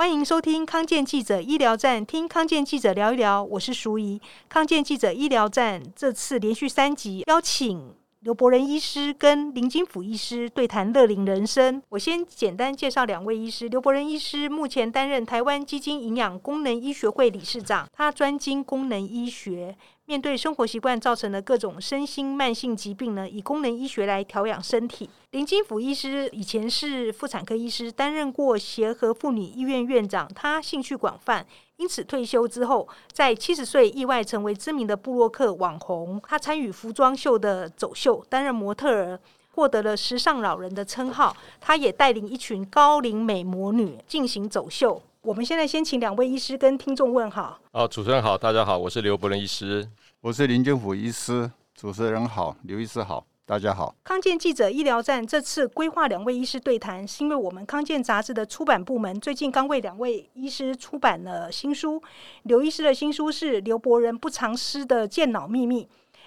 [0.00, 3.44] 欢迎收听康健记者医疗站，听康健记者聊一聊。
[3.44, 4.18] 我是淑仪。
[4.48, 11.82] 康健记者医疗站这次连续三集邀请刘伯仁医师跟林金甫医师对谈乐龄人生。
[11.90, 13.68] 我先简单介绍两位医师。
[13.68, 19.76] 刘伯仁医师目前担任台湾基金营养功能医学会理事长，他专精功能医学。
[20.10, 25.08] 面对生活习惯造成的各种身心慢性疾病呢，以功能医学来调养身体。
[25.30, 30.28] 林金甫医师以前是妇产科医师，担任过协和妇女医院院长。
[30.34, 36.20] 他兴趣广泛，因此退休之后，在七十岁意外成为知名的布洛克网红。
[36.26, 39.20] 他参与服装秀的走秀，担任模特儿，
[39.52, 41.36] 获得了“时尚老人”的称号。
[41.60, 45.00] 他也带领一群高龄美魔女进行走秀。
[45.22, 47.60] 我们现在先请两位医师跟听众问好。
[47.72, 49.86] 哦，主持人好，大家好，我是刘伯仁医师。
[50.22, 53.94] 我是林金甫医师，主持人好，刘医师好，大家好。
[54.04, 62.02] 康健记者医疗站这次规划两位医师对谈，是因为我们康健杂志的出版部门最近刚为两位医师出版了新书。
[62.42, 65.84] 刘医师的新书是《刘伯仁不藏私的健脑秘密》，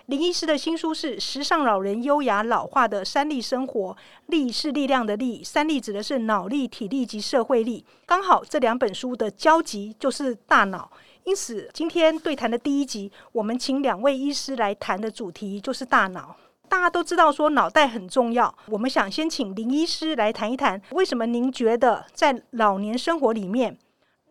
[0.07, 3.91] 林医师的新书是《时尚老人优雅老化的三力生活》，
[4.25, 7.85] 力是力量的力，三力指的是脑力、体力及社会力。
[8.07, 10.91] 刚好这两本书的交集就是大脑。
[11.25, 16.35] 因此，今天对谈的第一集，我们请两位医师来谈的主题就是大脑。
[16.67, 23.77] 大家都知道说脑袋很重要，我们想先请林医师来谈一谈，为什么您觉得在老年生活里面，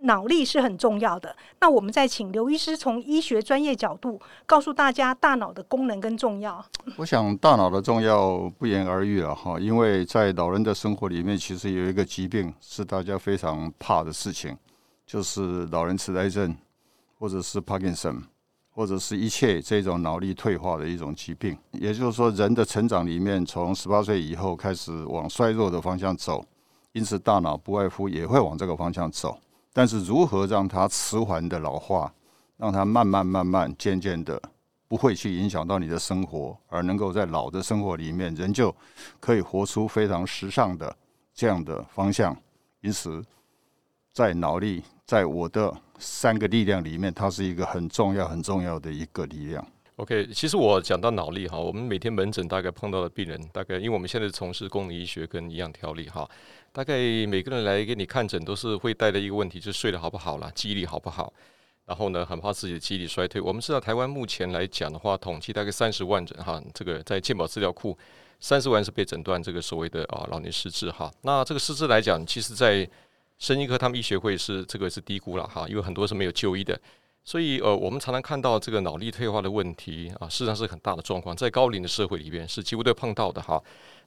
[0.01, 1.35] 脑力是很重要的？
[1.61, 6.63] 那我们再请刘医师从医学专业角度告诉大家大脑的功能跟重要。
[6.97, 14.55] 我想大脑的重要不言而喻了哈，因为在老人的生活里面，其实有一个疾病是大家非常怕的事情，
[15.07, 16.55] 就是老人痴呆症。
[17.23, 18.21] 或者是帕金森，
[18.69, 26.45] 或者是一切这种脑力退化的一种疾病，也就是说，人的成长里面，从十八岁以后开始往衰弱的方向走，
[26.91, 29.39] 因此大脑不外乎也会往这个方向走。
[29.73, 32.13] 但是，如何让它迟缓的老化，
[32.57, 34.43] 让它慢慢慢慢渐渐的
[34.89, 38.75] 不会去影响到你的生活，而能够在老的生活里面，仍旧
[39.21, 40.93] 可以活出非常时尚的
[41.33, 42.37] 这样的方向。
[42.81, 43.25] 因此，
[44.13, 45.73] 在脑力，在我的。
[46.03, 49.67] 三个力量里面，它是一个很重要、很重要的一个力量。
[49.97, 56.29] OK，其实我讲到脑力哈，我们每天门诊大概碰到的病人，大概因为我们现在从事功能医学跟营养调理哈，
[56.73, 56.95] 大概
[57.27, 61.33] 每个人来给你看诊都是会带的一个问题，就是睡得好不好啦，记忆力好不好？
[61.85, 63.41] 然后呢，很怕自己的记忆力衰退。
[63.41, 67.97] 我们知道台湾目前来讲的话，统计大概三十万人哈，这个在健保资料库，
[68.41, 71.13] 三十万是被诊断这个所谓的啊老年失智哈。
[71.21, 72.89] 那这个失智来讲，其实在
[73.43, 76.81] 神经科他们医学会是这个是低估了哈，因为很多是没有就医的，
[77.25, 83.61] 所以呃，我们常常看到这个脑力退化的问题啊，事实上是很大的状况，在高龄的社会里边是几乎都碰到的哈。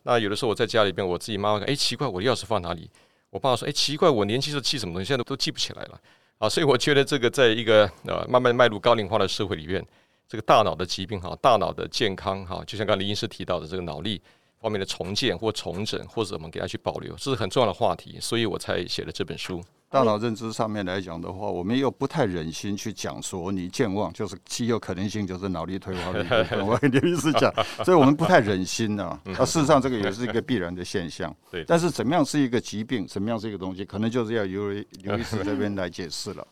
[0.04, 2.90] 那有的时候我在家里边，我自己妈妈说，哎，奇怪，我的钥匙放哪里？
[3.30, 6.00] 我爸爸说，哎，奇怪，我年轻时候记什么东西，现在都记不起来了
[6.38, 6.48] 啊。
[6.48, 9.86] 所以我觉得这个在一个呃慢慢迈入高龄化的社会里面，
[10.30, 14.22] 这个大脑的疾病哈，大脑的健康哈，就像刚刚林医师提到的这个脑力。
[14.66, 19.64] 方面的重建或重整，或者我们给他去保留，这是很重要的话题，所以我才写了这本书。
[19.92, 27.54] 大脑认知上面来讲的话，我们又不太忍心去讲说你健忘就是极有可能性就是脑力退化的我跟刘医师讲，
[27.86, 29.22] 所以我们不太忍心呢、啊。
[29.26, 31.34] 那事实上这个也是一个必然的现象。
[31.52, 34.72] 对，但是怎么样是一个疾病，怎么样是一个东西，可能就是要由
[35.04, 36.46] 刘医师这边来解释了。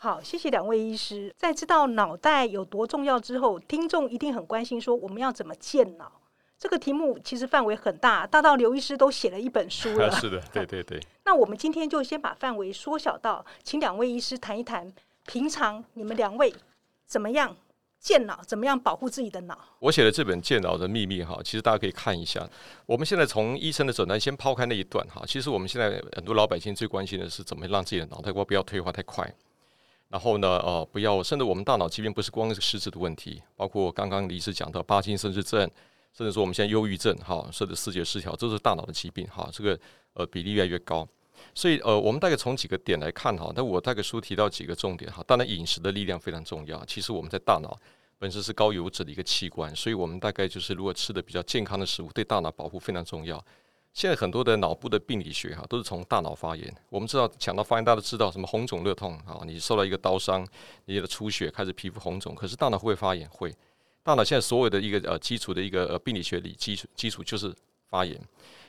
[0.00, 1.30] 好，谢谢两位医师。
[1.36, 6.10] 在知道脑袋有多重要之后，听众一定很关心说我们要怎么健脑。
[6.58, 10.10] 这个题目其实范围很大，大到刘医师都写了一本书了。
[10.18, 11.00] 是的，对对对。
[11.24, 14.92] 那我们今天就先把范围缩小到，请两位医师谈一谈，
[15.26, 16.52] 平常你们两位
[17.06, 17.56] 怎么样
[18.00, 19.56] 健脑，怎么样保护自己的脑。
[19.78, 22.44] 我写的这本《健脑的秘密》哈，其实大家可以看一下。
[22.86, 29.32] 我们现在从医生的诊断先抛开那一段哈，其实我们现在很多老百姓最关心的是怎么让自己的脑袋瓜不要退化太快。
[30.08, 35.70] 然后呢，呃，不要，甚至我们大脑疾病不是光是失智的问题，包括刚刚李医师讲到帕金森氏症。
[36.18, 39.78] 甚至说我们现在忧郁症哈，甚至视觉失调，这是大脑的疾病哈，这个
[40.14, 41.06] 呃比例越来越高，
[41.54, 47.78] 所以呃我们大概从几个点来看哈，但我大概书提到几个重点哈，当然饮食的力量非常重要，其实我们在大脑
[48.18, 53.40] 本身是高油脂的一个器官，所以我们大概就是如果吃的比较健康的食物，对大脑保护非常重要。
[53.94, 56.74] 现在很多的脑部的病理学哈，都是从大脑发炎。
[56.88, 60.44] 我们知道讲到发炎，大家都知道什么红肿热痛啊，你受到一个刀伤，
[60.86, 63.28] 你的出血开始皮肤红肿，可是大脑会发炎？
[63.28, 63.54] 会。
[64.08, 67.54] 大脑现在所有的一个呃基础的一个呃病理学里基础基础就是
[67.90, 68.18] 发炎，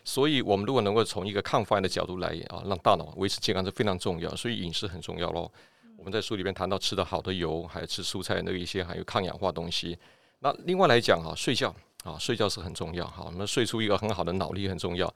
[0.03, 5.49] 所以我们如果能够从一个抗发炎的角度来啊，让大脑维持健康是非常重要，所以饮食很重要喽。
[5.95, 9.97] 我们在书里面谈到吃的好的油，还有吃蔬菜那一些还有抗氧化东西。
[10.39, 15.09] 那另外来讲哈，睡觉啊睡觉是很重要哈，我们睡出一个很好的脑力很重要。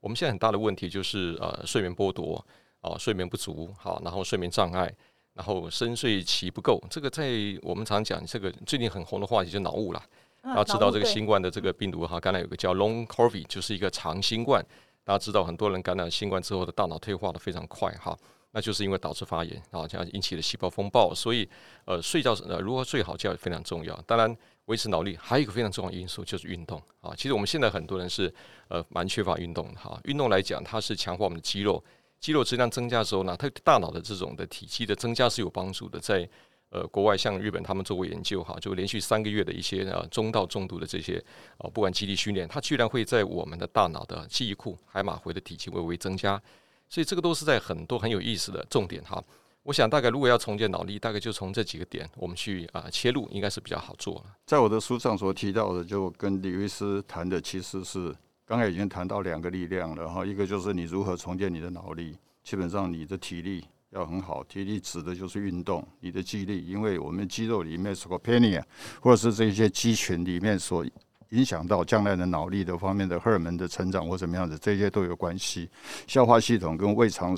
[0.00, 2.44] 我们现在很大的问题就是呃睡眠剥夺
[2.82, 4.94] 啊，睡眠不足，好，然后睡眠障碍，
[5.34, 7.30] 然后深睡期不够，这个在
[7.62, 10.02] 我们常讲这个最近很红的话题就是脑雾了。
[10.42, 14.64] 然后知道这个新冠的这个病毒哈，刚才有个叫 Long COVID，就是一个长新冠。
[15.04, 18.16] 大家知道很多人感染新冠之后的大脑退化的非常快哈，
[18.52, 21.14] 那就是因为导致发炎，然后这样引起的细胞风暴。
[21.14, 21.46] 所以
[21.84, 23.94] 呃，睡觉呃如何睡好觉也非常重要。
[24.06, 24.34] 当然
[24.64, 27.12] 维持脑力还有一个非常重要的因素就是运动啊。
[27.14, 28.32] 其实我们现在很多人是
[28.68, 30.00] 呃蛮缺乏运动的哈。
[30.04, 31.82] 运动来讲，它是强化我们的肌肉。
[32.20, 35.98] 肌肉质量增加的时候呢，它大脑的这种的体积的增加是有帮助的。
[35.98, 36.28] 在
[36.68, 41.14] 呃国外，像日本，他们做过研究哈，就连续三个月的一些呃中到重度的这些、
[41.56, 46.40] 呃，不管肌力训练，它居然会在我们的大脑的记忆库海马回的体积微微增加。
[46.88, 49.22] 所以这个都是在很多很有意思的重点哈。
[49.62, 54.24] 我想大概如果要重建脑力，大概就从这几个点我们去啊、切入，应该是比较好做了。
[54.44, 58.14] 在我的书上所提到的，就跟李医师谈的其实是。
[58.50, 68.66] 刚才已经谈到两个力量了哈，一个就是你如何重建你的脑力，基本上你的体力要很好，体力指的就是运动，你的肌力，因为我们肌肉里面 s c o p e n i a
[69.00, 70.84] 或者是这些肌群里面所
[71.28, 75.70] 影响到将来的脑力的方面的荷尔蒙的成长或怎么样的，这些都有关系。
[76.08, 77.36] 消化系统跟胃肠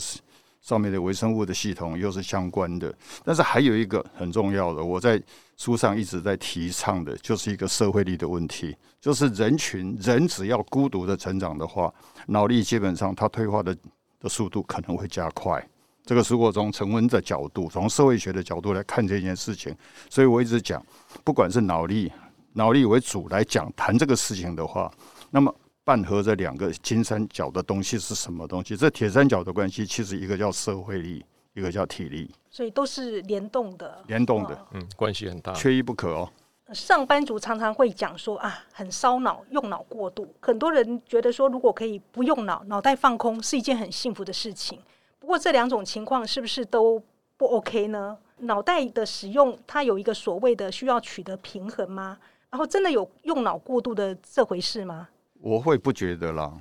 [0.63, 2.95] 上面的微生物的系统又是相关的，
[3.25, 5.21] 但是还有一个很重要的，我在
[5.57, 11.93] 书上一直在提倡的，就是一个社会力的问题，就是人群人只要孤独的成长的话，
[12.29, 13.77] 脑力基本上它退化的
[14.21, 15.61] 的速度可能会加快。
[16.07, 19.77] 这个是我从成文的角度，从社会学的角度来看这件事情，
[20.09, 20.81] 所以我一直讲，
[21.25, 22.11] 不管是脑力
[22.53, 24.89] 脑力为主来讲谈这个事情的话，
[25.29, 25.53] 那么。
[25.85, 28.77] 半合这两个金三角的东西是什么东西？
[28.77, 31.25] 这铁三角的关系，其实一个叫社会力，
[31.55, 34.03] 一个叫体力，所以都是联动的。
[34.07, 36.31] 联动的，嗯，关系很大，缺一不可哦。
[36.73, 40.33] 上班族常常会讲说啊，很烧脑，用脑过度。
[40.41, 44.79] 很多人觉得说，如果可以不用脑，脑袋放空，是一件很幸福的事情。
[45.19, 47.03] 不过这两种情况是不是都
[47.37, 48.17] 不 OK 呢？
[48.39, 52.19] 脑袋的使用，它有一个所谓的需要取得平衡吗？
[52.51, 55.09] 然后真的有用脑过度的这回事吗？
[55.43, 56.57] 我会不觉得啦。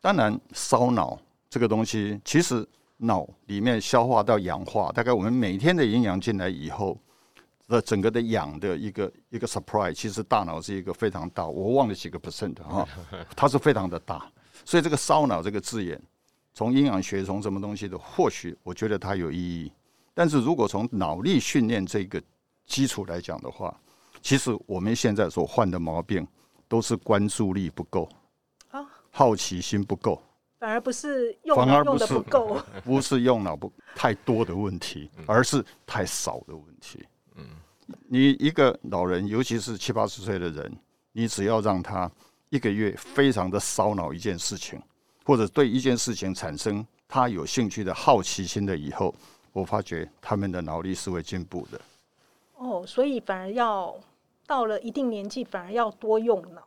[0.00, 1.16] 当然烧脑
[1.48, 6.98] 这个东西，其实脑里面消化到氧化，大概我们每天的营养进来以后，
[7.68, 12.86] 的整个的氧的一个一个 surprise，其实大脑是一个非常大，我忘了几个 percent 哈，
[13.36, 14.28] 它是非常的大。
[14.64, 16.00] 所以这个烧脑这个字眼，
[16.52, 19.70] 从营养学从什么东西的，或许我觉得它有意义。
[20.12, 22.20] 但是如果从脑力训练这个
[22.66, 23.74] 基础来讲的话，
[24.20, 26.26] 其实我们现在所患的毛病。
[26.70, 28.08] 都是关注力不够，
[29.10, 30.22] 好奇心不够，
[30.60, 37.04] 反而不是用脑用的不够， 不是用脑不太多的问题，而是太少的问题。
[37.34, 37.44] 嗯，
[38.06, 40.72] 你一个老人，尤其是七八十岁的人，
[41.10, 42.08] 你只要让他
[42.50, 44.80] 一个月非常的烧脑一件事情，
[45.24, 49.12] 或者对一件事情产生他有兴趣的好奇心的以后，
[49.52, 51.80] 我发觉他们的脑力是会进步的。
[52.58, 53.92] 哦，所以反而要。
[54.50, 56.60] 到了一定年纪，反而要多用脑。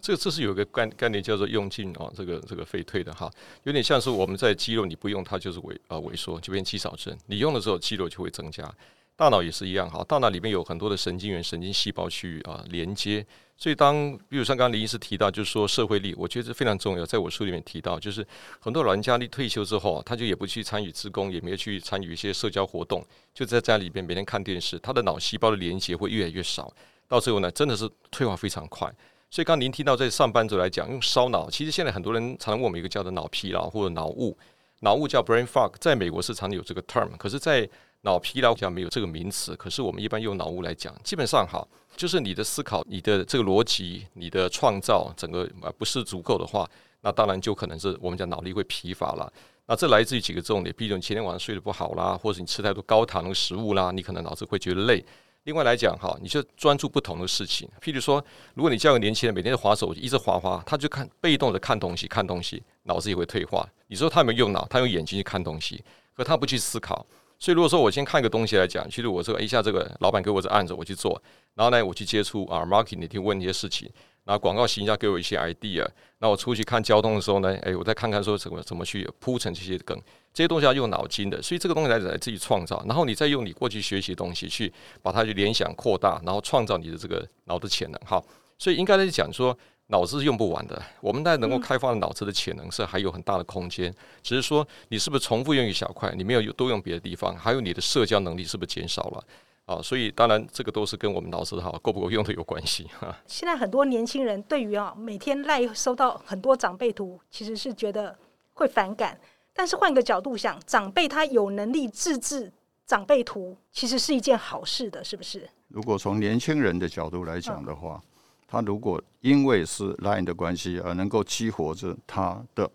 [0.00, 3.30] 这这是有一个概概念叫做用进啊，这个这个废退的哈，
[3.62, 8.68] 有点像是我们在肌肉，你不用它就是萎啊萎缩，就变肌少症；你用的时候，肌肉就会增加。
[9.16, 13.24] 大脑也是一样哈，大脑里面有很多的神经元、神经细胞去啊连接。
[13.56, 17.04] 所以当比如像刚刚林医师提到，就是说社会力，我觉得这非常重要。
[17.04, 18.26] 在我书里面提到，就是
[18.58, 26.72] 很多老人家你退休之后，他就也不去参与职工，也没有去参与一些社交活动，就在家里边每天看电视，他的脑细胞的连接会越来越少，
[27.06, 28.90] 到最后呢，真的是退化非常快。
[29.30, 34.34] 所以刚您听到在上班族来讲用烧脑，其实现在很多人常常问我们一个叫做脑疲劳或者脑雾，
[34.80, 37.68] 脑雾叫 brain fog，在美国是常有这个 term，可是，在
[38.02, 41.66] 脑疲劳讲没有这个名词，可是我们一般用脑雾来讲，基本上哈，
[41.96, 45.44] 就是你的思考、你的这个逻辑、你的创造，整个
[45.76, 46.68] 不是足够的话，
[47.02, 49.30] 那当然就可能是我们讲脑力会疲乏了。
[49.66, 55.04] 那这来自于几个重点，比如你前天晚上睡得不好啦，或者你吃太多高糖的食物啦，你可能脑子会觉得累。
[55.44, 58.22] 另外来讲哈，你就专注不同的事情，譬如说，
[58.54, 63.66] 如果你叫个年轻人每天划手机，一直划划，他就看被动的看东西，看东西，脑子也会退化。
[63.86, 64.66] 你说他有没有用脑？
[64.68, 65.82] 他用眼睛去看东西，
[66.14, 67.06] 可他不去思考。
[67.40, 71.20] 所以，如果说我先看一个东西来讲，其实我说一下这个老板给我这案子，我去做，
[71.54, 73.90] 然后呢，我去接触啊，marketing 去问一些事情，
[74.24, 79.98] 然后广告行销给我一些 idea，那我出去看交通的时候呢，诶，我再看看说怎么怎么去铺成这些梗，
[80.34, 84.70] 这些东西要用脑筋的，所以这个东西来来自己创造，然后你再用你过去学习的东西去
[85.00, 88.22] 把它去联想扩大，然后创造你的这个脑的潜能，好，
[88.58, 89.56] 所以应该来讲说。
[89.90, 93.92] 脑子是用不完的，我们大家能够开发的脑子的潜能是还有很大的空间，
[94.22, 99.24] 只是说你是不是重复用一小块，你没有多用别的地方，还有你的社交能力是不是减少了
[99.66, 99.82] 啊？
[99.82, 103.18] 所以当然这个都是跟我们脑子好够不够用的有关系哈。
[103.26, 108.16] 现在很多年轻人对于啊每天赖收到很多长辈图，其实是觉得
[108.54, 109.18] 会反感。
[109.52, 112.50] 但是换个角度想，长辈他有能力自制
[112.86, 115.50] 长辈图，其实是一件好事的，是不是？
[115.66, 118.09] 如果从年轻人的角度来讲的话，嗯、
[118.50, 122.68] 他如果因为是 Line 的关系而能够激活着他的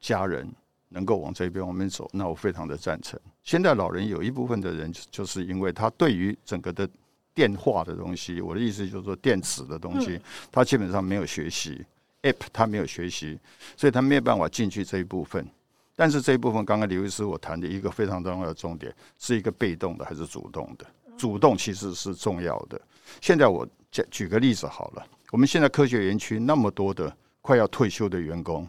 [0.00, 0.50] 家人，
[0.88, 3.20] 能够往这边往面走，那我非常的赞成。
[3.44, 6.88] 现在老人有一部分的人，就是因为他对于整个的
[7.34, 10.18] 电话的东西，我的意思就是说电子的东西，
[10.50, 11.84] 他基本上没有学习
[12.22, 13.38] App，他没有学习，
[13.76, 15.46] 所以他没有办法进去这一部分。
[15.94, 20.86] 但是这一部分，刚刚刘医师我谈的一个非常重要的重点，是一个被动的还是主动的？
[21.18, 22.80] 主动其实是重要的。
[23.20, 28.68] 现在我举举个例子好了，我们现在科学园区那么多的快要退休的员工，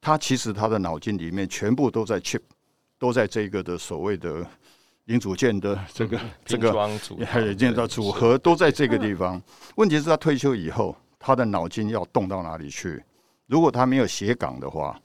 [0.00, 2.40] 他其实他的脑筋里面全部都在 chip，
[2.98, 4.46] 都在这个的所谓的
[5.04, 7.18] 零组件的这个这个组
[7.54, 9.40] 件的组合 都在这个地方。
[9.74, 13.02] 问题是，他退休以后，他的脑筋要动到哪里去？
[13.46, 14.98] 如果他没有斜杠的话。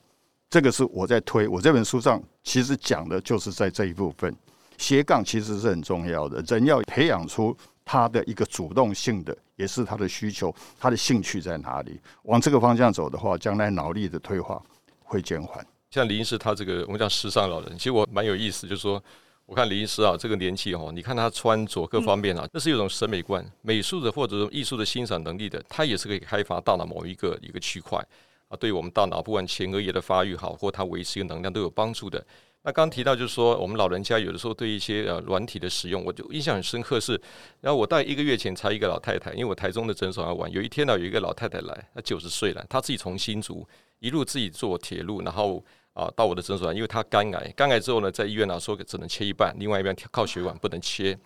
[0.53, 4.35] 这个是我在推，我这本书上其实讲的就是在这一部分，
[4.77, 14.61] 斜杠其实是很重要的，人要培养出他的一个主动性的，也是他的需求，他的兴趣在哪里，往这个方向走的话，将来脑力的退化
[15.03, 15.65] 会减缓。
[15.89, 19.03] 像林医师他这个我们讲时尚老人，其实我蛮有意思，就是说，
[19.45, 27.99] 我看林医师啊，这个年纪哦，你看他穿着各方面啊，这是一种审美观、美术的或者艺术的欣赏能力的，他也是可以开发大脑某一个一个区块。
[28.47, 32.21] 啊，对我们大脑不管前额叶的发育好，或它维持一个能量都有帮助的。
[32.63, 37.19] 那刚提到就是说，我们老人家有的时候对一些呃软体的使用，我就印象很深刻是，
[37.59, 43.67] 然后我大概一个月前才一个老太太，因为我台中的诊所要玩，有一天呢有一个老太太来，她九十岁了，她自己从新竹
[43.99, 45.63] 一路自己坐铁路，然后
[45.93, 51.17] 啊到我的诊所来，因为她肝癌，肝癌之后呢在医院呢说只能切一半，另外一边靠血管不能切，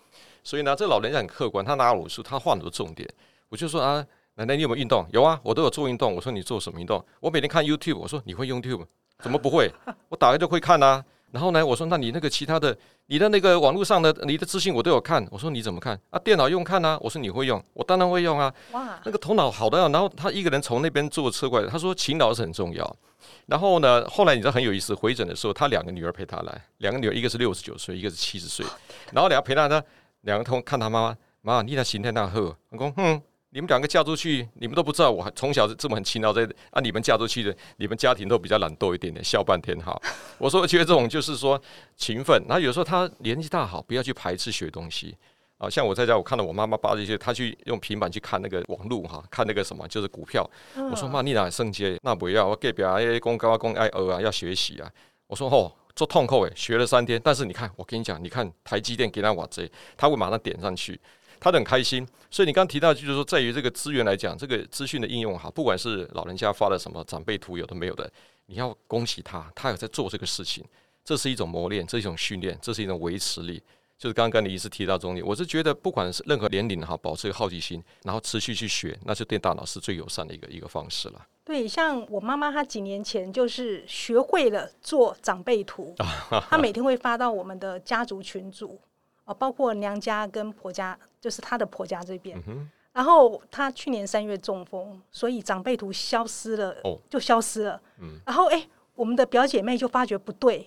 [0.42, 3.08] 所以呢这老人家很客观，他拿我书，他画很多重点，
[3.48, 4.06] 我就说啊。
[4.38, 5.02] 奶奶，你有没有运动？
[5.12, 6.14] 有啊，我都有做运动。
[6.14, 7.02] 我说你做什么运动？
[7.20, 7.96] 我每天看 YouTube。
[7.96, 8.84] 我说你会 YouTube？
[9.20, 9.72] 怎么不会？
[10.10, 11.02] 我打开就会看啊。
[11.36, 12.74] 然后呢，我说那你那个其他的，
[13.08, 15.22] 你的那个网络上的你的资讯我都有看。
[15.30, 16.18] 我说你怎么看啊？
[16.18, 16.98] 电脑用看啊。
[17.02, 17.62] 我说你会用？
[17.74, 18.50] 我当然会用啊。
[18.72, 19.86] 哇，那个头脑好的要。
[19.90, 22.96] 然后他一个人从那边坐车过来，他说勤劳是很重要。
[23.44, 28.64] 然后呢，后来你知道很有意思，回诊的时候，他两个女儿陪他来，两个女儿一个是六十九岁，一个是七十岁。
[29.12, 29.84] 然后两个陪他，他
[30.22, 32.40] 两个同看他妈妈，妈，你那心态那好。
[32.70, 33.20] 我说嗯。
[33.56, 36.78] 你们两个嫁出去，你们都不知道我从小这么很勤劳在啊！
[36.78, 39.98] 你们嫁出去的，你们家庭都比较懒惰一点点，笑半天哈。
[40.36, 41.58] 我说，我觉得这种就是说
[41.96, 42.38] 勤奋。
[42.46, 45.16] 然后有时候他年纪大好，不要去排斥学东西
[45.56, 45.70] 啊。
[45.70, 50.46] 像我在家，我看到我妈妈扒着一些，她去用平板去看那个网络哈，看那个什么就是股票。
[50.90, 51.98] 我说妈，你哪升级？
[52.02, 54.90] 那不要，我隔壁啊，公高啊，公爱儿啊，要学习啊。
[55.28, 61.00] 我说哦，做痛扣诶，学了三天，但是你看，我跟你讲，你看台积电给他瓦这，他会马上点上去。
[61.40, 68.10] 他很开心，所以你刚刚提到就是说，在于这个资源来讲，这个资讯的应用哈，不管是老人家发的什么长辈图，有的没有的，
[68.46, 70.64] 你要恭喜他，他有在做这个事情，
[71.04, 73.62] 这是一种磨练，这是一种训练，这是一种维持力。
[73.98, 81.26] 就是刚刚你一直提到重点，我是觉得不管是任何年龄哈，保持好奇心，然后持续去学，那就对大脑是最友善的一个一个方式了。
[81.44, 85.94] 对，像我妈妈，她几年前就是学会了做长辈图，
[86.50, 88.78] 她每天会发到我们的家族群组。
[89.24, 92.40] 啊，包括娘家跟婆家，就是她的婆家这边。
[92.46, 97.82] 嗯、然后她去年三月中风，所以长辈图消失了，哦、就消失了。
[97.98, 98.64] 嗯、然后哎，
[98.94, 100.64] 我们的表姐妹就发觉不对，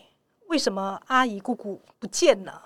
[0.47, 2.61] 为什么阿姨姑姑不见了？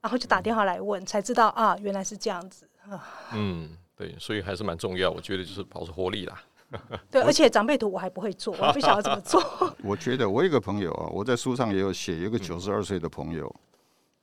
[0.00, 3.04] 然后就打电话来问，嗯、才知道啊，原来是这样子啊。
[3.34, 5.10] 嗯，对，所以还是蛮重要。
[5.10, 6.40] 我觉得就是保持活力啦。
[7.10, 9.42] 对，而且长辈图我还不会做，我不晓得怎么做。
[9.82, 13.46] 我觉得我有一个朋友啊，我在书上也有写，有一个九十二岁的朋友。
[13.48, 13.60] 嗯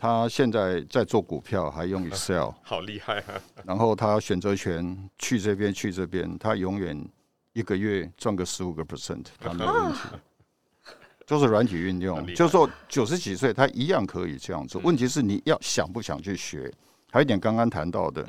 [0.02, 3.34] 他现在在做股票，还用 Excel，好厉害啊！
[3.66, 7.06] 然后他选择权去这边去这边，他永远
[7.52, 10.00] 一个月赚个十五个 percent， 他没有问题。
[11.28, 14.82] 就是软体运用，就是说九十几岁他一样可以这样做。
[14.84, 16.74] 问题是你要想不想去学？
[17.12, 18.26] 还有一点刚刚谈到的，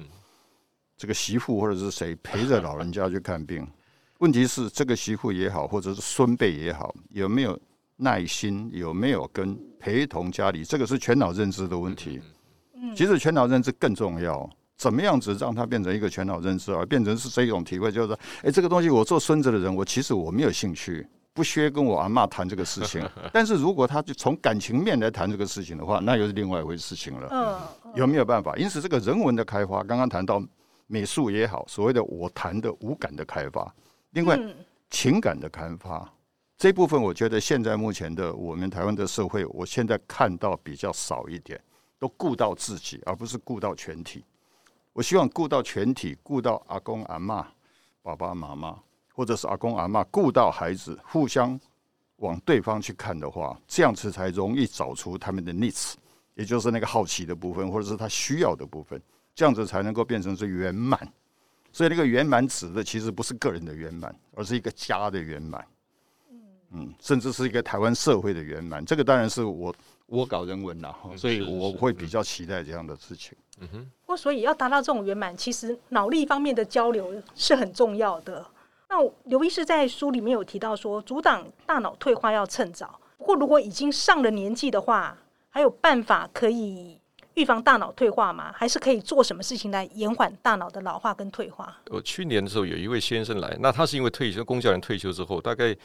[0.96, 3.64] 这个媳妇或者是谁陪着老人家去看病？
[4.18, 7.56] 问题是这个媳妇也好，或者是孙辈也好，有没有？
[8.00, 10.64] 耐心有没有跟陪同家里？
[10.64, 12.20] 这个是全脑认知的问题。
[12.74, 14.48] 嗯其实全脑认知更重要。
[14.76, 17.92] 怎么样子让它变成一个全脑认知，而变成是这种体会？
[17.92, 23.06] 就是说，哎，这个东西我做孙子的人，我其实我没有兴趣，不屑跟我阿妈谈这个事情。
[23.30, 27.28] 但是如果他就从感情面来谈这个事情的话，那又是另外一回事情了。
[27.30, 28.56] 嗯有没有办法？
[28.56, 30.42] 因此，这个人文的开发，刚刚谈到
[30.86, 33.70] 美术也好，所谓的我谈的五感的开发，
[34.12, 34.40] 另外
[34.88, 36.10] 情感的开发。
[36.60, 41.58] 这部分我觉得现在目前的我们台湾的社会，我现在看到比较少一点，
[41.98, 44.22] 都顾到自己，而不是顾到全体。
[44.92, 47.42] 我希望顾到全体，顾到阿公阿嬷、
[48.02, 48.78] 爸爸妈妈，
[49.14, 51.58] 或者是阿公阿嬷，顾到孩子，互相
[52.16, 55.94] 往对方去看的话，这样子才容易找出他们的 needs，
[56.34, 59.00] 也就是那个好奇的部分，或者是他需要的部分，
[59.34, 61.10] 这样子才能够变成是圆满。
[61.72, 65.66] 所以那个圆满指的其实不是个人的圆满，而是一个家的圆满。
[66.72, 68.84] 嗯，甚至是一个台湾社会的圆满。
[68.84, 69.74] 这个当然是我
[70.06, 73.36] 我搞人文啦，所以我会比较期待这样的事情。
[73.60, 73.90] 嗯哼。
[74.02, 78.44] 不过，所以要达到这种圆满，其实脑力方面的交流是很重要的。
[78.88, 82.98] 那刘医师在书里面有提到说，阻挡大脑退化要趁早。
[83.18, 85.16] 不过，如果已经上了年纪的话，
[85.48, 86.98] 还有办法可以
[87.34, 88.52] 预防大脑退化吗？
[88.52, 91.76] 还是可以做什么事情来延缓大脑的老化跟退化？
[91.86, 95.76] 我去年的时候有一位先生来，那他是因为退休，公教员退休之后，大概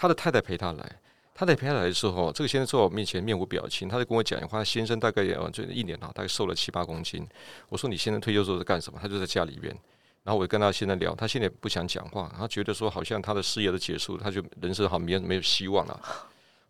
[0.00, 0.96] 他的太太陪他来。
[1.34, 7.26] 他在陪他来的时候，这个先生坐我面前面无表情，他就跟我讲一话，先生大概也就一年啊，大概瘦了七八公斤。
[7.68, 8.98] 我说，你先生退休之后在干什么？
[9.00, 9.74] 他就在家里边。
[10.22, 16.00] 然后我跟他现在聊，他现在不想讲话，他觉得说好像他的事业都结束，他就人生好像没没有希望了。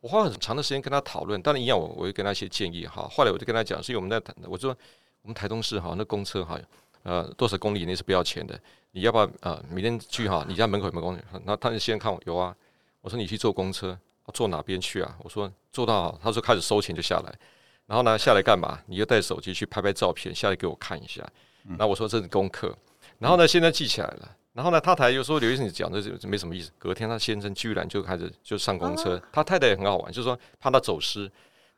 [0.01, 3.09] 我花了很长的时间跟他讨论，当然一样，我我会跟他一些建议哈。
[3.11, 4.77] 后来我就跟他讲，所以我们在谈，我说
[5.23, 6.59] 我们台东市哈那公车哈
[7.03, 8.57] 呃多少公里以内是不要钱的，
[8.93, 11.21] 你要不要呃明天去哈你家门口有没有公里？
[11.45, 12.55] 那他就先看我有啊，
[13.01, 13.99] 我说你去坐公车，
[14.33, 15.17] 坐哪边去啊？
[15.23, 17.39] 我说坐到好，他说开始收钱就下来，
[17.87, 18.79] 然后呢下来干嘛？
[18.87, 21.27] 你就带手机去拍拍照片，下来给我看一下。
[21.79, 22.77] 那我说这是功课。
[23.19, 24.37] 然后呢，现在记起来了。
[24.53, 26.71] 然后呢，他台又说刘医生，你讲这这没什么意思。
[26.79, 31.31] 隔天他先生居然就开始就上公车，他太太也很好玩，就是说怕他走失。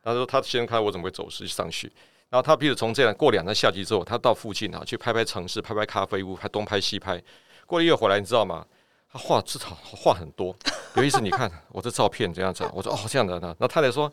[0.02, 1.92] 他说他先生看我怎么会走失上去。
[2.28, 7.22] 然后他比如从这样过两站下去之后，他到附近啊去拍拍城市，拍拍咖啡屋，还东拍西拍。
[7.66, 8.66] 过了一个月回来，你知道吗？
[9.12, 10.56] 他话至少话很多。
[10.94, 12.68] 刘医生，你看我这照片这样子。
[12.72, 13.54] 我说哦这样的呢。
[13.58, 14.10] 那太太说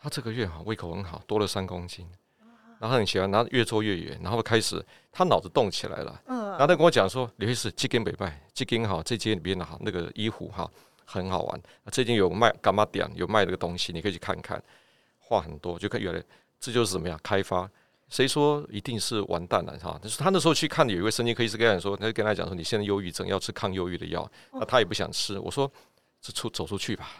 [0.00, 2.06] 他这个月哈胃口很好，多了三公斤。
[2.78, 6.20] 然后很喜欢，然后越做越远，然后开始他脑子动起来了。
[6.26, 10.68] 嗯，然后他跟我讲说：“刘医师，这间北拜，这间哈，这间里边的哈那个衣服哈
[11.04, 11.62] 很好玩。
[11.92, 13.08] 最近有卖干嘛点？
[13.14, 14.60] 有卖那个东西，你可以去看看。
[15.20, 16.20] 话很多，就看原来
[16.58, 17.70] 这就是怎么样开发。
[18.12, 19.98] 谁说一定是完蛋了哈？
[20.02, 24.30] 就是他那时候去看，有一位神经科医师跟他说，他就跟他讲说，你现在忧郁症要吃抗忧郁的药。
[24.52, 25.38] 那他也不想吃。
[25.38, 25.72] 我说，
[26.20, 27.10] 这出走出去吧。”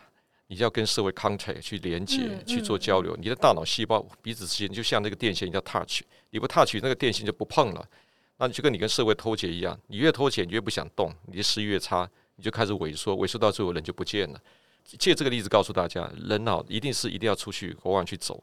[0.49, 7.83] 你要跟社会 contact 去连接、嗯、去做交流，嗯、你的大脑细胞彼此之间就像那个电线，叫 touch，你不 touch 那个电线就不碰了，
[8.37, 14.39] 那你就跟你跟社会脱节一样，你越脱节，你越不想动，你的视越差，你就开始萎缩，萎缩到最后人就不见了。
[14.99, 18.43] 借这个例子告诉大家，人脑一定是一定要出去国外去走，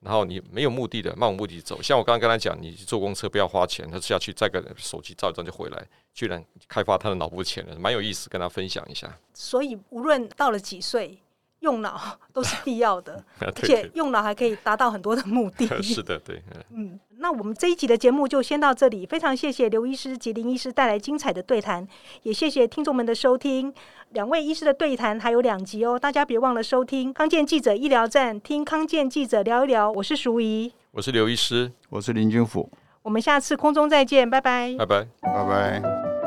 [0.00, 9.18] 然后你没有目的的漫无目的走，像我刚刚跟他讲，你坐公车不要花钱，他下去再个手机照一张就回来，居然开发他的脑部潜能，蛮有意思，跟他分享一下。
[9.34, 11.20] 所以无论到了几岁。
[11.60, 12.00] 用脑
[12.32, 15.66] 都是必要的， 而且用脑还可以达到很多的目的。
[15.82, 16.42] 是的，对。
[16.74, 21.86] 嗯，那我们这一集的节目就先到这里，非常谢谢刘医师及林医师带来精彩的对谈，
[22.22, 23.72] 也谢谢听众们的收听。
[24.10, 29.90] 两位医师的对谈还有两集哦，大家别忘了收听康健记者医疗站，听康健记者聊一聊。
[29.92, 32.68] 我是淑仪，我是刘医师，我是林君甫，
[33.02, 36.19] 我们下次空中再见，拜拜，拜拜，拜拜。